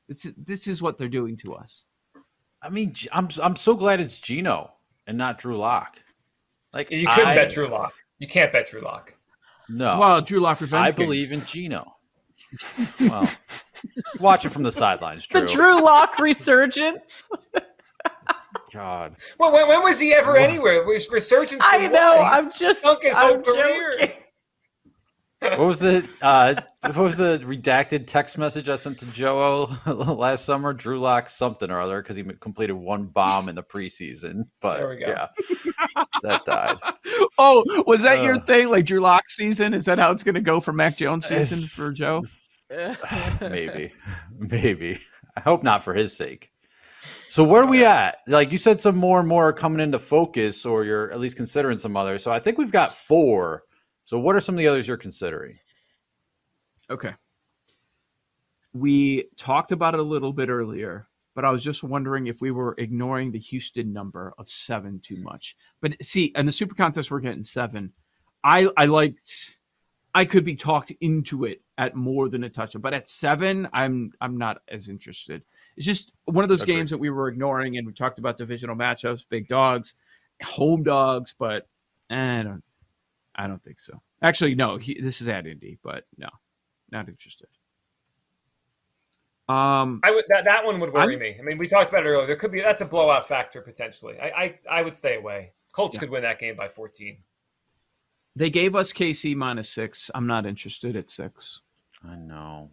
This 0.08 0.26
is, 0.26 0.34
this 0.38 0.68
is 0.68 0.82
what 0.82 0.98
they're 0.98 1.08
doing 1.08 1.38
to 1.38 1.54
us. 1.54 1.86
I 2.62 2.70
mean, 2.70 2.96
I'm 3.12 3.28
I'm 3.42 3.56
so 3.56 3.76
glad 3.76 4.00
it's 4.00 4.20
Geno 4.20 4.72
and 5.06 5.18
not 5.18 5.38
Drew 5.38 5.58
Lock. 5.58 6.02
Like 6.74 6.92
you 6.92 7.08
couldn't 7.08 7.28
I, 7.28 7.36
bet 7.36 7.52
Drew 7.52 7.68
Lock. 7.68 7.94
You 8.20 8.28
can't 8.28 8.52
bet 8.52 8.70
Drew 8.70 8.82
Lock. 8.82 9.14
No. 9.70 10.00
Well, 10.00 10.22
Drew 10.22 10.40
Lock 10.40 10.62
revenge. 10.62 10.88
I 10.88 10.92
game. 10.92 11.06
believe 11.06 11.32
in 11.32 11.46
Geno. 11.46 11.96
well, 13.02 13.30
watch 14.20 14.46
it 14.46 14.50
from 14.50 14.64
the 14.64 14.72
sidelines. 14.72 15.28
Drew. 15.28 15.42
The 15.42 15.48
Drew 15.48 15.84
Lock 15.84 16.20
resurgence. 16.20 17.30
God. 18.72 19.16
Well, 19.40 19.54
when, 19.54 19.68
when 19.68 19.84
was 19.84 20.00
he 20.00 20.14
ever 20.14 20.36
anywhere? 20.36 20.84
Resurgence. 20.86 21.62
I 21.64 21.88
know. 21.88 22.18
I'm 22.18 22.50
just. 22.50 22.82
Sunk 22.82 23.04
his 23.04 23.16
I'm 23.16 23.36
whole 23.36 23.42
career. 23.42 23.92
Joking 24.00 24.14
what 25.44 25.60
was 25.60 25.80
the 25.80 26.08
uh, 26.22 26.56
what 26.82 26.98
was 26.98 27.18
the 27.18 27.40
redacted 27.40 28.08
text 28.08 28.38
message 28.38 28.70
I 28.70 28.76
sent 28.76 29.00
to 29.00 29.06
Joe 29.08 29.70
last 29.86 30.46
summer? 30.46 30.74
Drew 30.74 31.00
Lock 31.00 31.30
something 31.30 31.70
or 31.70 31.80
other 31.80 32.02
because 32.02 32.16
he 32.16 32.24
completed 32.24 32.74
one 32.74 33.06
bomb 33.06 33.50
in 33.50 33.56
the 33.56 33.64
preseason. 33.64 34.48
But 34.62 34.78
there 34.78 34.90
we 34.90 34.98
go. 34.98 35.08
yeah, 35.08 36.04
that 36.24 36.46
died. 36.46 36.78
Oh, 37.40 37.64
was 37.88 38.04
that 38.04 38.20
uh, 38.20 38.24
your 38.24 38.40
thing? 38.42 38.70
Like 38.70 38.86
Drew 38.86 39.00
Lock 39.00 39.30
season? 39.30 39.74
Is 39.74 39.86
that 39.86 39.98
how 39.98 40.12
it's 40.12 40.24
going 40.24 40.36
to 40.36 40.42
go 40.42 40.62
for 40.62 40.72
Mac 40.72 40.98
Jones 40.98 41.28
season 41.28 41.86
for 41.86 41.92
Joe? 41.92 42.22
maybe, 43.42 43.94
maybe. 44.38 45.00
I 45.36 45.40
hope 45.42 45.64
not 45.64 45.84
for 45.84 45.94
his 45.94 46.16
sake. 46.16 46.52
So 47.30 47.44
where 47.44 47.64
are 47.64 47.68
we 47.68 47.84
at? 47.84 48.20
Like 48.28 48.52
you 48.52 48.58
said, 48.58 48.80
some 48.80 48.96
more 48.96 49.20
and 49.20 49.28
more 49.28 49.50
are 49.50 49.54
coming 49.54 49.80
into 49.80 50.00
focus, 50.00 50.66
or 50.66 50.84
you're 50.84 51.12
at 51.12 51.20
least 51.20 51.36
considering 51.36 51.78
some 51.78 51.98
others. 51.98 52.24
So 52.24 52.32
I 52.32 52.40
think 52.40 52.58
we've 52.58 52.72
got 52.72 52.96
four 52.96 53.64
so, 54.06 54.20
what 54.20 54.36
are 54.36 54.42
some 54.42 54.56
of 54.56 54.60
the 54.60 54.68
others 54.68 54.88
you're 54.88 54.98
considering? 54.98 55.60
Okay. 56.90 57.14
We 58.74 59.26
talked 59.38 59.72
about 59.72 59.94
it 59.94 60.00
a 60.00 60.04
little 60.04 60.34
bit 60.34 60.50
earlier, 60.50 61.08
but 61.36 61.46
I 61.46 61.52
was 61.52 61.64
just 61.64 61.84
wondering 61.84 62.28
if 62.28 62.42
we 62.42 62.52
were 62.52 62.76
ignoring 62.78 63.32
the 63.32 63.40
Houston 63.40 63.94
number 63.94 64.34
of 64.38 64.50
seven 64.50 65.00
too 65.00 65.18
much. 65.18 65.56
But 65.80 65.96
see, 66.04 66.34
in 66.36 66.46
the 66.46 66.52
Super 66.52 66.76
Contest, 66.76 67.12
we're 67.12 67.22
getting 67.22 67.44
seven. 67.44 67.94
I 68.44 68.70
I 68.76 68.86
liked. 68.86 69.58
I 70.14 70.26
could 70.26 70.44
be 70.44 70.56
talked 70.56 70.92
into 71.02 71.46
it 71.46 71.62
at 71.78 71.96
more 71.96 72.30
than 72.30 72.44
a 72.44 72.50
touchdown, 72.50 72.82
but 72.82 72.94
at 72.94 73.10
seven, 73.10 73.68
I'm 73.74 74.12
I'm 74.22 74.38
not 74.38 74.62
as 74.68 74.90
interested. 74.90 75.44
It's 75.76 75.86
just 75.86 76.14
one 76.26 76.44
of 76.44 76.50
those 76.50 76.62
Agreed. 76.62 76.76
games 76.76 76.90
that 76.92 77.00
we 77.00 77.10
were 77.10 77.28
ignoring, 77.28 77.78
and 77.78 77.88
we 77.88 77.94
talked 77.94 78.20
about 78.20 78.38
divisional 78.38 78.76
matchups, 78.76 79.26
big 79.30 79.48
dogs, 79.48 79.96
home 80.44 80.84
dogs, 80.84 81.34
but 81.38 81.68
eh, 82.10 82.40
I 82.40 82.44
don't 82.44 82.64
I 83.36 83.48
don't 83.48 83.64
think 83.64 83.80
so. 83.80 84.02
Actually, 84.22 84.56
no. 84.56 84.78
He, 84.78 85.00
this 85.02 85.22
is 85.22 85.28
at 85.28 85.48
Indy, 85.48 85.78
but 85.84 86.06
no, 86.18 86.30
not 86.92 87.10
interested. 87.10 87.48
Um, 89.50 90.00
I 90.04 90.12
would 90.12 90.26
that, 90.30 90.46
that 90.46 90.64
one 90.64 90.80
would 90.80 90.94
worry 90.94 91.16
I'm, 91.16 91.20
me. 91.20 91.36
I 91.38 91.42
mean, 91.42 91.58
we 91.58 91.68
talked 91.68 91.90
about 91.90 92.06
it 92.06 92.10
earlier. 92.10 92.26
There 92.28 92.38
could 92.38 92.52
be 92.52 92.62
that's 92.62 92.82
a 92.82 92.86
blowout 92.86 93.28
factor 93.28 93.62
potentially. 93.62 94.18
I 94.20 94.28
I, 94.28 94.60
I 94.70 94.82
would 94.84 94.96
stay 94.96 95.18
away. 95.18 95.52
Colts 95.74 95.96
yeah. 95.96 96.02
could 96.02 96.12
win 96.12 96.22
that 96.22 96.40
game 96.40 96.56
by 96.56 96.68
14. 96.68 97.18
They 98.36 98.50
gave 98.50 98.76
us 98.76 98.92
KC 98.92 99.36
minus 99.36 99.70
six. 99.70 100.10
I'm 100.16 100.28
not 100.28 100.46
interested 100.46 100.96
at 100.96 101.10
six. 101.10 101.62
I 102.08 102.16
know. 102.16 102.72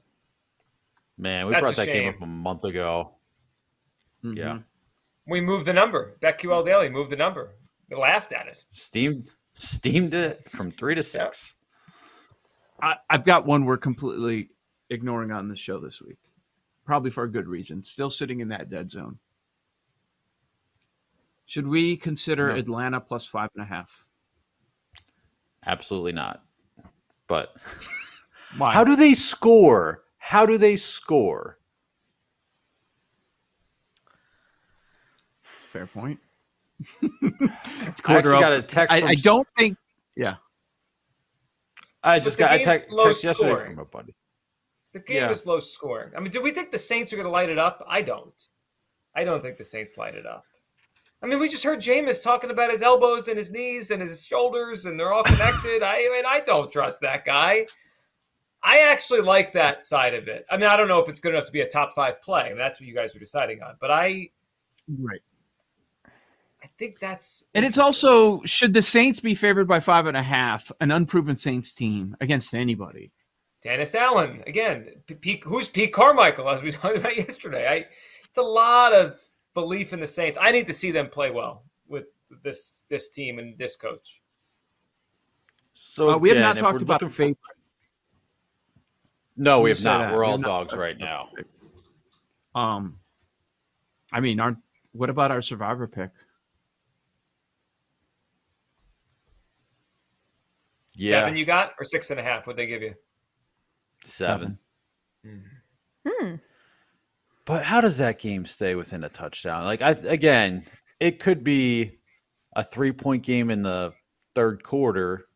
Man, 1.19 1.47
we 1.47 1.53
that's 1.53 1.63
brought 1.63 1.77
that 1.77 1.87
shame. 1.87 2.05
game 2.05 2.15
up 2.15 2.23
a 2.23 2.27
month 2.27 2.65
ago. 2.65 3.13
Mm-hmm. 4.25 4.37
Yeah. 4.37 4.59
We 5.27 5.41
moved 5.41 5.67
the 5.67 5.73
number. 5.73 6.17
BetQL 6.21 6.65
Daily 6.65 6.89
moved 6.89 7.11
the 7.11 7.17
number. 7.17 7.57
They 7.89 7.97
laughed 7.97 8.33
at 8.33 8.47
it. 8.47 8.65
Steamed 8.73 9.31
steamed 9.55 10.15
it 10.15 10.49
from 10.51 10.71
three 10.71 10.95
to 10.95 11.03
six. 11.03 11.55
I, 12.83 12.97
I've 13.11 13.25
got 13.25 13.47
one 13.47 13.67
we're 13.67 13.77
completely 13.77 14.51
ignoring 14.89 15.31
on 15.31 15.49
the 15.49 15.57
show 15.57 15.79
this 15.79 16.01
week, 16.01 16.17
probably 16.87 17.11
for 17.11 17.25
a 17.25 17.31
good 17.31 17.47
reason. 17.47 17.85
Still 17.85 18.11
sitting 18.11 18.41
in 18.41 18.49
that 18.49 18.69
dead 18.69 18.91
zone. 18.91 19.19
Should 21.45 21.67
we 21.67 21.97
consider 21.97 22.49
no. 22.49 22.55
Atlanta 22.59 23.01
plus 23.01 23.27
five 23.27 23.51
and 23.55 23.63
a 23.63 23.67
half? 23.67 24.07
Absolutely 25.67 26.13
not. 26.13 26.43
But 27.27 27.57
how 28.59 28.85
do 28.85 28.97
they 28.97 29.15
score? 29.15 30.05
How 30.19 30.47
do 30.47 30.59
they 30.59 30.77
score? 30.77 31.59
Fair 35.43 35.87
point. 35.87 36.19
it's 37.03 38.01
I 38.05 38.17
actually 38.17 38.41
got 38.41 38.53
a 38.53 38.63
text. 38.63 38.95
I, 38.95 39.09
I, 39.09 39.15
don't 39.15 39.47
think. 39.57 39.77
Yeah. 40.17 40.37
I 42.03 42.19
just 42.19 42.39
got 42.39 42.53
a 42.53 42.59
te- 42.59 42.65
text 42.65 43.25
yesterday 43.25 43.51
scoring. 43.51 43.71
from 43.75 43.79
a 43.81 43.85
buddy. 43.85 44.15
The 44.93 45.01
game 45.01 45.17
yeah. 45.19 45.31
is 45.31 45.47
low 45.47 45.61
scoring. 45.61 46.11
I 46.17 46.21
mean, 46.21 46.31
do 46.31 46.43
we 46.43 46.51
think 46.51 46.73
the 46.73 46.79
Saints 46.79 47.13
are 47.13 47.17
going 47.17 47.27
to 47.27 47.31
light 47.31 47.51
it 47.51 47.59
up? 47.59 47.85
I 47.87 48.03
don't. 48.03 48.43
I 49.15 49.25
don't 49.25 49.41
think 49.41 49.59
the 49.59 49.65
Saints 49.65 49.97
light 49.97 50.15
it 50.15 50.27
up. 50.27 50.45
I 51.23 51.27
mean, 51.27 51.39
we 51.39 51.49
just 51.49 51.65
heard 51.65 51.81
Jameis 51.81 52.23
talking 52.23 52.51
about 52.51 52.71
his 52.71 52.81
elbows 52.81 53.29
and 53.29 53.37
his 53.37 53.51
knees 53.51 53.91
and 53.91 54.01
his 54.01 54.25
shoulders, 54.25 54.87
and 54.87 54.99
they're 54.99 55.13
all 55.13 55.23
connected. 55.23 55.83
I, 55.83 55.97
I 55.97 56.11
mean, 56.15 56.25
I 56.27 56.41
don't 56.41 56.73
trust 56.73 57.03
that 57.03 57.27
guy. 57.27 57.67
I 58.63 58.91
actually 58.91 59.21
like 59.21 59.53
that 59.53 59.85
side 59.85 60.15
of 60.15 60.29
it. 60.29 60.47
I 60.51 60.57
mean, 60.57 60.67
I 60.67 60.77
don't 60.77 60.89
know 60.89 60.99
if 60.99 61.09
it's 61.09 61.21
good 61.21 61.35
enough 61.35 61.47
to 61.47 61.53
be 61.53 61.61
a 61.61 61.69
top 61.69 61.95
five 61.95 62.23
play. 62.23 62.43
I 62.43 62.49
mean, 62.49 62.59
that's 62.59 62.81
what 62.81 62.87
you 62.87 62.95
guys 62.95 63.15
are 63.15 63.19
deciding 63.19 63.63
on. 63.63 63.77
But 63.81 63.91
I, 63.91 64.31
right. 64.99 65.21
I 66.63 66.67
think 66.79 66.99
that's 67.01 67.45
and 67.55 67.65
it's 67.65 67.79
also 67.79 68.43
should 68.45 68.75
the 68.75 68.83
Saints 68.83 69.21
be 69.21 69.35
favored 69.35 69.67
by 69.67 69.81
five 69.81 70.07
and 70.07 70.17
a 70.17 70.23
half, 70.23 70.71
an 70.81 70.91
unproven 70.91 71.37
Saints 71.37 71.73
team 71.73 72.17
against 72.21 72.55
anybody. 72.55 73.11
Dennis 73.63 73.95
Allen 73.95 74.43
again. 74.47 74.89
Pete, 75.07 75.43
who's 75.45 75.69
Pete 75.69 75.93
Carmichael? 75.93 76.49
As 76.49 76.63
we 76.63 76.71
talked 76.71 76.97
about 76.97 77.17
yesterday, 77.17 77.67
I, 77.67 77.87
it's 78.29 78.39
a 78.39 78.43
lot 78.43 78.93
of 78.93 79.19
belief 79.55 79.93
in 79.93 80.01
the 80.01 80.07
Saints. 80.07 80.39
I 80.41 80.51
need 80.51 80.67
to 80.67 80.75
see 80.75 80.91
them 80.91 81.09
play 81.09 81.31
well 81.31 81.65
with 81.89 82.07
this 82.43 82.85
this 82.89 83.11
team 83.11 83.39
and 83.39 83.57
this 83.59 83.77
coach. 83.77 84.23
So 85.75 86.11
uh, 86.11 86.17
we 86.19 86.29
have 86.31 86.39
not 86.39 86.59
talked 86.59 86.83
about 86.83 87.01
favorite. 87.13 87.39
No, 89.37 89.61
we 89.61 89.71
have 89.71 89.83
not. 89.83 90.13
We're 90.13 90.25
all 90.25 90.39
dogs 90.39 90.75
right 90.75 90.99
now. 90.99 91.31
Um, 92.55 92.99
I 94.13 94.21
mean, 94.21 94.41
aren't 94.41 94.59
what 94.93 95.09
about 95.09 95.31
our 95.31 95.41
survivor 95.41 95.87
pick? 95.87 96.11
Yeah. 100.95 101.21
Seven 101.21 101.37
you 101.37 101.47
got 101.47 101.73
or 101.79 101.85
six 101.85 102.11
and 102.11 102.21
a 102.21 102.23
half? 102.23 102.47
Would 102.47 102.57
they 102.57 102.67
give 102.67 102.83
you? 102.83 102.95
Seven. 104.05 104.59
Seven. 105.25 105.45
Hmm. 106.07 106.35
But 107.51 107.65
how 107.65 107.81
does 107.81 107.99
that 107.99 108.21
game 108.21 108.47
stay 108.47 108.77
within 108.77 109.03
a 109.03 109.09
touchdown? 109.09 109.65
Like 109.65 109.83
I 109.83 109.91
again, 109.91 110.63
it 111.01 111.19
could 111.19 111.43
be 111.43 111.99
a 112.55 112.63
three 112.63 112.93
point 112.93 113.25
game 113.25 113.51
in 113.51 113.63
the 113.63 113.93
third 114.37 114.63
quarter. 114.63 115.27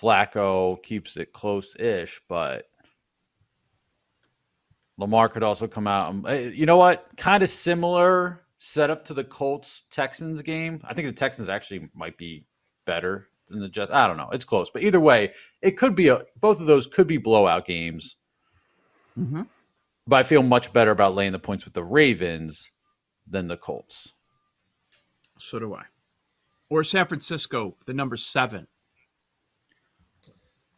Flacco 0.00 0.82
keeps 0.82 1.18
it 1.18 1.34
close 1.34 1.76
ish, 1.78 2.22
but 2.30 2.64
Lamar 4.96 5.28
could 5.28 5.42
also 5.42 5.68
come 5.68 5.86
out. 5.86 6.14
Eh, 6.26 6.48
you 6.54 6.64
know 6.64 6.78
what? 6.78 7.10
Kind 7.18 7.42
of 7.42 7.50
similar 7.50 8.46
setup 8.56 9.04
to 9.04 9.12
the 9.12 9.24
Colts 9.24 9.82
Texans 9.90 10.40
game. 10.40 10.80
I 10.82 10.94
think 10.94 11.08
the 11.08 11.12
Texans 11.12 11.50
actually 11.50 11.90
might 11.92 12.16
be 12.16 12.46
better 12.86 13.28
than 13.50 13.60
the 13.60 13.68
Jets. 13.68 13.90
I 13.90 14.06
don't 14.06 14.16
know. 14.16 14.30
It's 14.32 14.46
close, 14.46 14.70
but 14.70 14.82
either 14.82 14.98
way, 14.98 15.34
it 15.60 15.72
could 15.72 15.94
be 15.94 16.08
a. 16.08 16.22
Both 16.40 16.58
of 16.58 16.66
those 16.66 16.86
could 16.86 17.06
be 17.06 17.18
blowout 17.18 17.66
games. 17.66 18.16
Mm-hmm. 19.18 19.42
But 20.08 20.16
I 20.16 20.22
feel 20.22 20.42
much 20.42 20.72
better 20.72 20.90
about 20.90 21.14
laying 21.14 21.32
the 21.32 21.38
points 21.38 21.66
with 21.66 21.74
the 21.74 21.84
Ravens 21.84 22.70
than 23.28 23.46
the 23.46 23.58
Colts. 23.58 24.14
So 25.38 25.58
do 25.58 25.74
I. 25.74 25.84
Or 26.70 26.82
San 26.82 27.06
Francisco, 27.06 27.76
the 27.84 27.92
number 27.92 28.16
seven. 28.16 28.66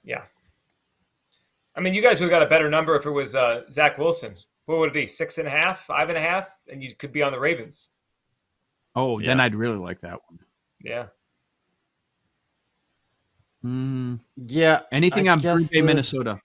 Yeah. 0.02 0.22
I 1.76 1.80
mean, 1.80 1.94
you 1.94 2.02
guys 2.02 2.20
would 2.20 2.26
have 2.30 2.40
got 2.40 2.42
a 2.42 2.50
better 2.50 2.68
number 2.68 2.96
if 2.96 3.06
it 3.06 3.10
was 3.10 3.36
uh, 3.36 3.62
Zach 3.70 3.98
Wilson. 3.98 4.34
What 4.66 4.80
would 4.80 4.88
it 4.88 4.94
be? 4.94 5.06
Six 5.06 5.38
and 5.38 5.46
a 5.46 5.50
half, 5.50 5.82
five 5.82 6.08
and 6.08 6.18
a 6.18 6.20
half, 6.20 6.48
and 6.68 6.82
you 6.82 6.92
could 6.96 7.12
be 7.12 7.22
on 7.22 7.30
the 7.30 7.38
Ravens. 7.38 7.90
Oh, 8.96 9.20
yeah. 9.20 9.28
then 9.28 9.40
I'd 9.40 9.54
really 9.54 9.78
like 9.78 10.00
that 10.00 10.18
one. 10.28 10.40
Yeah. 10.82 11.06
Mm, 13.64 14.18
yeah. 14.36 14.80
Anything 14.90 15.28
I 15.28 15.32
on 15.32 15.38
Green 15.38 15.56
Bay, 15.56 15.68
the, 15.70 15.82
Minnesota? 15.82 16.40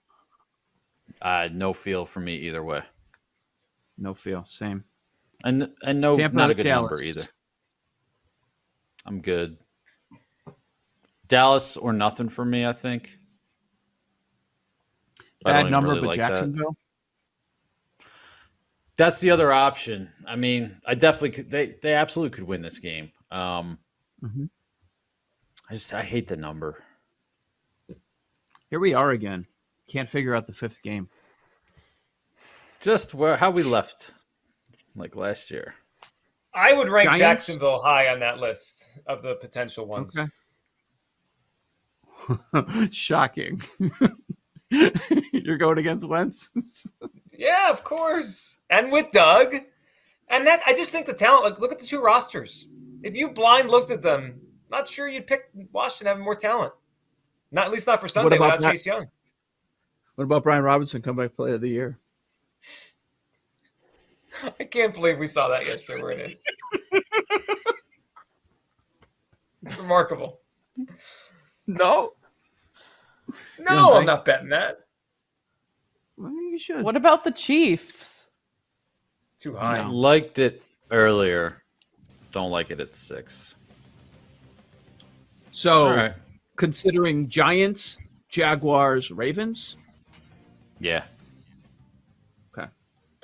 Uh, 1.26 1.48
no 1.52 1.72
feel 1.72 2.06
for 2.06 2.20
me 2.20 2.36
either 2.36 2.62
way. 2.62 2.82
No 3.98 4.14
feel. 4.14 4.44
Same. 4.44 4.84
And 5.44 5.70
and 5.82 6.00
no, 6.00 6.16
Tampa, 6.16 6.36
not 6.36 6.50
a 6.50 6.54
good 6.54 6.62
Dallas. 6.62 6.90
number 6.90 7.02
either. 7.02 7.24
I'm 9.04 9.20
good. 9.20 9.56
Dallas 11.26 11.76
or 11.76 11.92
nothing 11.92 12.28
for 12.28 12.44
me. 12.44 12.64
I 12.64 12.72
think. 12.72 13.18
Bad 15.42 15.70
number, 15.70 15.88
really 15.88 16.00
but 16.00 16.06
like 16.08 16.16
Jacksonville. 16.16 16.76
That. 17.98 18.06
That's 18.96 19.20
the 19.20 19.30
other 19.30 19.52
option. 19.52 20.10
I 20.26 20.36
mean, 20.36 20.76
I 20.86 20.94
definitely 20.94 21.30
could. 21.30 21.50
They 21.50 21.74
they 21.82 21.94
absolutely 21.94 22.36
could 22.36 22.44
win 22.46 22.62
this 22.62 22.78
game. 22.78 23.10
Um, 23.30 23.78
Mm-hmm. 24.22 24.44
I 25.68 25.74
just 25.74 25.92
I 25.92 26.02
hate 26.02 26.28
the 26.28 26.36
number. 26.36 26.82
Here 28.70 28.80
we 28.80 28.94
are 28.94 29.10
again. 29.10 29.46
Can't 29.88 30.08
figure 30.08 30.34
out 30.34 30.46
the 30.46 30.52
fifth 30.52 30.82
game. 30.82 31.08
Just 32.80 33.14
where 33.14 33.36
how 33.36 33.50
we 33.50 33.62
left 33.62 34.12
like 34.94 35.16
last 35.16 35.50
year. 35.50 35.74
I 36.54 36.72
would 36.72 36.90
rank 36.90 37.06
Giants? 37.06 37.18
Jacksonville 37.18 37.80
high 37.82 38.08
on 38.08 38.20
that 38.20 38.38
list 38.38 38.86
of 39.06 39.22
the 39.22 39.34
potential 39.36 39.86
ones. 39.86 40.16
Okay. 40.18 40.30
Shocking. 42.90 43.60
You're 44.70 45.58
going 45.58 45.78
against 45.78 46.08
Wentz? 46.08 46.50
yeah, 47.32 47.70
of 47.70 47.84
course. 47.84 48.56
And 48.70 48.90
with 48.90 49.10
Doug. 49.10 49.54
And 50.28 50.46
that 50.46 50.60
I 50.66 50.72
just 50.72 50.90
think 50.90 51.06
the 51.06 51.12
talent, 51.12 51.44
like 51.44 51.60
look 51.60 51.72
at 51.72 51.78
the 51.78 51.86
two 51.86 52.00
rosters. 52.00 52.68
If 53.02 53.14
you 53.14 53.30
blind 53.30 53.70
looked 53.70 53.90
at 53.90 54.02
them, 54.02 54.40
not 54.70 54.88
sure 54.88 55.06
you'd 55.06 55.26
pick 55.26 55.50
Washington 55.72 56.08
having 56.08 56.24
more 56.24 56.34
talent. 56.34 56.72
Not 57.52 57.66
at 57.66 57.72
least 57.72 57.86
not 57.86 58.00
for 58.00 58.08
Sunday 58.08 58.38
without 58.38 58.60
Chase 58.60 58.84
Young. 58.84 59.06
What 60.16 60.24
about 60.24 60.42
Brian 60.42 60.64
Robinson, 60.64 61.02
come 61.02 61.16
comeback 61.16 61.36
player 61.36 61.54
of 61.54 61.60
the 61.60 61.68
year? 61.68 61.98
I 64.60 64.64
can't 64.64 64.92
believe 64.92 65.18
we 65.18 65.26
saw 65.26 65.48
that 65.48 65.66
yesterday 65.66 66.02
where 66.02 66.12
it 66.12 66.30
is. 66.30 66.44
remarkable. 69.78 70.40
No. 71.66 72.12
No, 73.58 73.94
I'm 73.94 74.06
not 74.06 74.24
betting 74.24 74.50
that. 74.50 74.80
Well, 76.16 76.30
you 76.30 76.58
should. 76.58 76.82
What 76.84 76.96
about 76.96 77.24
the 77.24 77.30
Chiefs? 77.30 78.28
Too 79.38 79.54
high. 79.54 79.78
I 79.78 79.86
liked 79.86 80.38
it 80.38 80.62
earlier. 80.90 81.62
Don't 82.32 82.50
like 82.50 82.70
it 82.70 82.80
at 82.80 82.94
six. 82.94 83.54
So, 85.50 85.90
right. 85.90 86.14
considering 86.56 87.28
Giants, 87.28 87.98
Jaguars, 88.28 89.10
Ravens. 89.10 89.76
Yeah. 90.78 91.04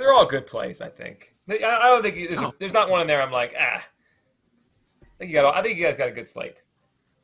Okay. 0.02 0.08
They're 0.08 0.14
all 0.14 0.26
good 0.26 0.46
plays, 0.46 0.80
I 0.80 0.88
think. 0.88 1.34
I 1.48 1.56
don't 1.58 2.02
think 2.02 2.16
there's, 2.28 2.40
a, 2.40 2.52
there's 2.58 2.72
not 2.72 2.90
one 2.90 3.02
in 3.02 3.06
there. 3.06 3.22
I'm 3.22 3.32
like, 3.32 3.54
ah. 3.58 3.84
I 5.02 5.06
think 5.18 5.30
you 5.30 5.34
got. 5.34 5.54
I 5.56 5.62
think 5.62 5.78
you 5.78 5.84
guys 5.84 5.96
got 5.96 6.08
a 6.08 6.12
good 6.12 6.26
slate. 6.26 6.62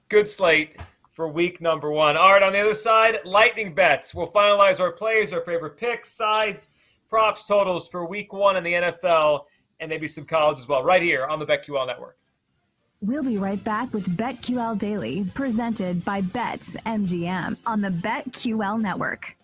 Good 0.08 0.28
slate 0.28 0.80
for 1.12 1.28
week 1.28 1.61
number 1.61 1.90
one. 1.90 2.16
All 2.16 2.32
right, 2.32 2.42
on 2.42 2.52
the 2.52 2.61
other 2.61 2.75
side, 2.75 3.18
lightning 3.25 3.75
bets. 3.75 4.14
We'll 4.14 4.30
finalize 4.30 4.80
our 4.80 4.92
plays, 4.92 5.32
our 5.32 5.40
favorite 5.40 5.76
picks, 5.76 6.12
sides, 6.12 6.68
props, 7.08 7.47
totals 7.47 7.88
for 7.88 8.04
week 8.04 8.32
one 8.32 8.56
in 8.56 8.64
the 8.64 8.73
NFL, 8.75 9.44
and 9.80 9.88
maybe 9.88 10.06
some 10.06 10.25
college 10.25 10.58
as 10.58 10.68
well, 10.68 10.85
right 10.85 11.02
here 11.02 11.26
on 11.26 11.38
the 11.38 11.47
BetQL 11.47 11.87
Network. 11.87 12.16
We'll 13.00 13.23
be 13.23 13.38
right 13.38 13.62
back 13.62 13.92
with 13.92 14.16
BetQL 14.16 14.78
Daily, 14.78 15.25
presented 15.35 16.04
by 16.04 16.23
BetMGM 16.23 17.56
on 17.66 17.80
the 17.80 17.90
BetQL 17.90 18.80
Network. 18.80 19.38